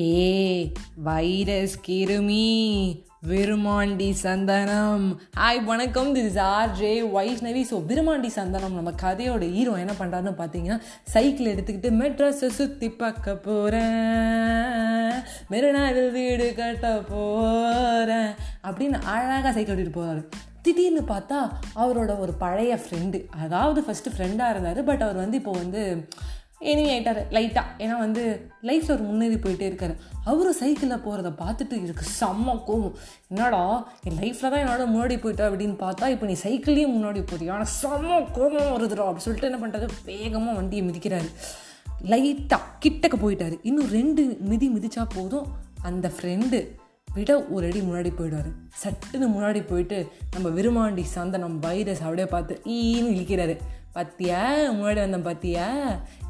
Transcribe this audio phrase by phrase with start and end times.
[0.00, 0.72] ஏ
[1.06, 2.44] virus கிருமி
[3.28, 5.06] விருமாண்டி சந்தனம்.
[5.38, 6.10] Hi வணக்கம்.
[6.16, 10.78] This is R J Vaishnavi so Virumandi Sandhanam நம்ம கதையோட ஹீரோ என்ன பண்ணுறாருன்னு பார்த்தீங்கன்னா
[11.14, 15.16] சைக்கிள் எடுத்துக்கிட்டு மெட்ராஸை சுற்றி பார்க்க போகிறேன்
[15.54, 18.32] மெரினாவில் வீடு கட்ட போகிறேன்
[18.68, 20.22] அப்படின்னு அழகாக சைக்கிள் எடுத்துகிட்டு போகிறாரு
[20.66, 21.38] திடீர்னு பார்த்தா
[21.82, 24.80] அவரோட ஒரு பழைய ஃப்ரெண்டு அதாவது ஃபஸ்ட்டு ஃப்ரெண்டாக இருந்தார்.
[24.88, 25.82] பட் அவர் வந்து இப்போ வந்து
[26.60, 29.94] எனிமி ஆகிட்டார் லைட்டாக ஏன்னா வந்து லைஃப்பில் ஒரு முன்னேறி போயிட்டே இருக்காரு.
[30.24, 32.96] அவரும் சைக்கிளில் போகிறத பார்த்துட்டு இருக்கு செம்ம கோவம்.
[33.28, 35.50] என்னடா என் லைஃப்பில் தான் என்னோட முன்னாடி போயிட்டா?
[35.50, 37.50] அப்படின்னு பார்த்தா இப்போ நீ சைக்கிள்லேயும் முன்னாடி போறியா?
[37.50, 39.06] ஆனால் செம்ம கோபம் வருதுடா.
[39.06, 41.30] அப்படின்னு சொல்லிட்டு என்ன பண்ணுறது வேகமாக வண்டியை மிதிக்கிறாரு.
[42.02, 43.56] லைட்டாக கிட்டக்க போயிட்டார்.
[43.62, 45.48] இன்னும் ரெண்டு மிதி மிதிச்சா போதும்.
[45.82, 46.76] அந்த ஃப்ரெண்டு
[47.14, 48.50] விட ஒரு அடி முன்னாடி போயிடுவார்.
[48.82, 53.56] சட்டுன்னு முன்னாடி போயிட்டு நம்ம விருமாண்டி சந்தனம் வைரஸ் அப்படியே பார்த்து ஈன்னு இழிக்கிறாரு.
[53.98, 54.40] பத்தியா?
[54.76, 55.66] முன்னாடி வந்தேன் பத்தியா?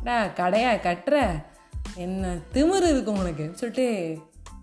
[0.07, 1.17] டா கடையா கட்டுற?
[2.05, 3.47] என்ன திமிரு இருக்கும் உனக்கு.
[3.61, 3.87] சொல்லிட்டு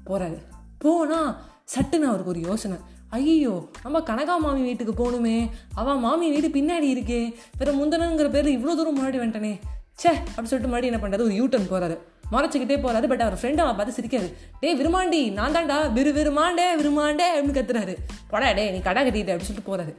[0.07, 0.37] போகிறாரு
[0.83, 1.29] போனால்
[1.73, 2.77] சட்டுன்னு அவருக்கு ஒரு யோசனை.
[3.17, 3.53] ஐயோ
[3.83, 5.37] நம்ம கனகா மாமி வீட்டுக்கு போகணுமே.
[5.81, 7.21] அவன் மாமி வீடு பின்னாடி இருக்கே.
[7.59, 9.53] பிற முந்தனங்கிற பேர் இவ்வளோ தூரம் முன்னாடி வந்துட்டனே.
[10.01, 11.95] சே அப்படி சொல்லிட்டு மறுபடியும் என்ன பண்ணுறது ஒரு யூட்டன் போகிறாரு
[12.31, 14.29] மறைச்சிக்கிட்டே போகிறாரு பட் அவர் ஃப்ரெண்டு அவன் பார்த்து சிரிக்காது
[14.61, 15.77] டே விருமாண்டி நான் தான்டா.
[15.97, 17.93] விரு விருமாண்டே விருமாண்டே அப்படின்னு கத்துறாரு.
[18.31, 19.93] போடா டே நீ கடை கட்டிட்டு அப்படின்னு சொல்லிட்டு போகிறாரு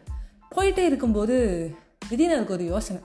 [0.56, 1.36] போயிட்டே இருக்கும்போது
[2.08, 3.02] திடீர்னு எனக்கு ஒரு யோசனை.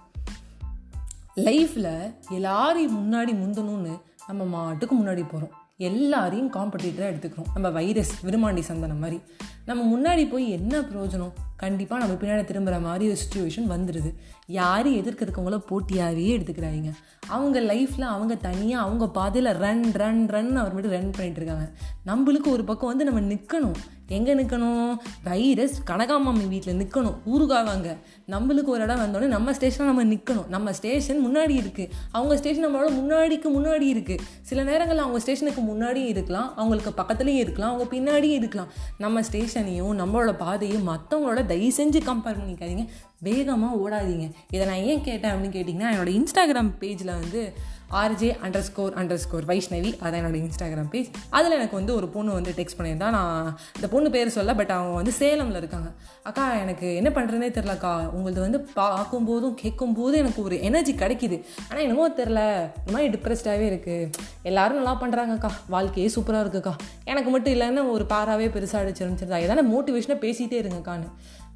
[1.35, 7.51] லைஃப்பில் எல்லாரையும் முன்னாடி முந்தணும்னு நம்ம மாட்டுக்கு முன்னாடி போகிறோம் எல்லாரையும் காம்படிட்டராக எடுத்துக்கிறோம்.
[7.53, 9.21] நம்ம வைரஸ் விருமாண்டி சந்தனம் மாதிரி.
[9.65, 11.31] நம்ம முன்னாடி போய் என்ன பிரயோஜனம்?
[11.55, 14.13] கண்டிப்பாக நம்ம பின்னாடி திரும்புகிற மாதிரி ஒரு சுச்சுவேஷன் வந்துடுது
[14.45, 16.91] யார் எதிர்க்க இருக்கவங்கள போட்டியாகவே எடுத்துக்கிறாங்க.
[17.27, 21.69] அவங்க லைஃப்பில் அவங்க தனியாக அவங்க பாதையில் ரன் ரன் ரன் அவர் மட்டும் ரன் பண்ணிட்டு இருக்காங்க.
[22.05, 23.75] நம்மளுக்கு ஒரு பக்கம் வந்து நம்ம நிற்கணும்
[24.07, 30.47] எங்கே நிற்கணும் வைரஸ் கனகாமாமி வீட்டில் நிற்கணும் ஊருகாவாங்க நம்மளுக்கு ஒரு இடம் வந்தோடனே நம்ம ஸ்டேஷனில் நம்ம நிற்கணும்
[30.47, 36.11] நம்ம ஸ்டேஷன் முன்னாடி இருக்குது அவங்க ஸ்டேஷன் நம்மளோட முன்னாடிக்கு முன்னாடி இருக்குது சில நேரங்களில் அவங்க ஸ்டேஷனுக்கு முன்னாடியும்
[36.13, 36.55] இருக்கலாம்.
[36.55, 37.73] அவங்களுக்கு பக்கத்துலேயும் இருக்கலாம்.
[37.73, 38.67] அவங்க பின்னாடியும் இருக்கலாம்.
[38.97, 42.87] நம்ம ஸ்டேஷனையும் நம்மளோட பாதையும் மற்றவங்களோட தயவு செஞ்சு கம்பேர் பண்ணிக்காதீங்க.
[43.19, 44.31] வேகமாக ஓடாதீங்க.
[44.51, 47.53] இதை நான் ஏன் கேட்டேன் அப்படின்னு கேட்டிங்கன்னா என்னோடய இன்ஸ்டாகிராம் பேஜில் வந்து
[47.91, 49.91] RJ under score under score Vaishnavi.
[50.03, 53.09] அதான் என்னோடய இன்ஸ்டாகிராம் பேஜ் அதில் எனக்கு வந்து ஒரு பொண்ணு வந்து டெக்ஸ்ட் பண்ணியிருந்தா.
[53.09, 55.91] நான் இந்த பொண்ணு பேர் சொல்ல பட் அவங்க வந்து சேலமில் இருக்காங்க.
[56.23, 61.39] அக்கா எனக்கு என்ன பண்ணுறதுனே தெரிலக்கா உங்களது வந்து பார்க்கும்போதும் கேட்கும்போதும் எனக்கு ஒரு எனர்ஜி கிடைக்கிது.
[61.69, 62.41] ஆனால் என்னமோ தெரில
[62.79, 64.09] இந்த மாதிரி டிப்ரெஸ்டாகவே இருக்குது
[64.43, 66.75] எல்லோரும் நல்லா பண்ணுறாங்கக்கா வாழ்க்கையே சூப்பராக இருக்குக்கா.
[67.03, 71.09] எனக்கு மட்டும் இல்லைன்னு ஒரு பாராவே பெருசாக அடிச்சிருந்துச்சிருந்தா எதனா மோட்டிவேஷனாக பேசிகிட்டே இருங்கக்கான்னு.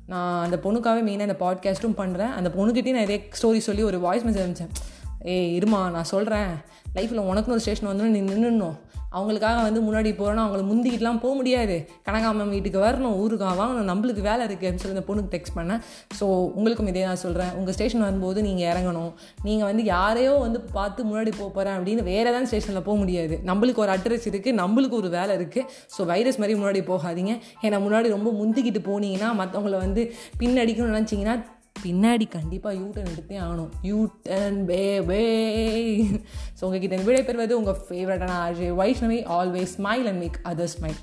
[0.08, 4.24] நான் அந்த பொண்ணுக்காகவே மெயினாக இந்த பாட்காஸ்ட்டும் பண்ணுறேன் அந்த பொண்ணுக்கிட்டே நிறைய இதே ஸ்டோரி சொல்லி ஒரு வாய்ஸ்
[4.24, 4.74] மெசேஜ் அனுப்பிச்சேன்.
[5.28, 6.52] ஏ இருமா நான் சொல்கிறேன்
[6.98, 8.76] லைஃப்பில் உனக்குன்னு ஒரு ஸ்டேஷன் வந்து நீ நின்றுணும்
[9.18, 11.76] அவங்களுக்காக வந்து முன்னாடி போகிறோன்னா அவங்கள முந்திக்கிட்டுலாம் போக முடியாது.
[12.08, 15.82] கனகாமம் வீட்டுக்கு வரணும் ஊருக்கா வாங்கணும் நம்மளுக்கு வேலை இருக்குது அப்படின்னு சொல்லி அந்த பொண்ணுக்கு டெக்ஸ்ட் பண்ணேன்.
[16.18, 16.26] ஸோ
[16.58, 19.12] உங்களுக்கும் இதே நான் சொல்கிறேன் உங்கள் ஸ்டேஷன் வரும்போது நீங்கள் இறங்கணும்.
[19.48, 23.38] நீங்கள் வந்து யாரையோ வந்து பார்த்து முன்னாடி போக போகிறேன் அப்படின்னு வேறு ஏதாவது ஸ்டேஷனில் போக முடியாது.
[23.52, 27.36] நம்மளுக்கு ஒரு அட்ரஸ் இருக்குது நம்மளுக்கு ஒரு வேலை இருக்குது ஸோ வைரஸ் மாதிரி முன்னாடி போகாதீங்க.
[27.66, 30.04] ஏன்னா முன்னாடி ரொம்ப முந்திக்கிட்டு போனீங்கன்னா மற்றவங்கள வந்து
[30.42, 31.38] பின்னடிக்கணும்னு நினச்சிங்கன்னா
[31.86, 33.72] பின்னாடி கண்டிப்பாக யூ டர்ன் எடுத்தே ஆகணும்.
[33.82, 33.98] U
[34.30, 35.22] turn bye bye
[36.60, 38.70] so உங்ககிட்ட விடை பெறுவது உங்கள் ஃபேவரட்டான RJ.
[38.82, 41.00] Vaishnavi always smile and make other smile